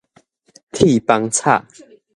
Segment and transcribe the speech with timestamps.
[0.71, 1.63] 鐵枋炒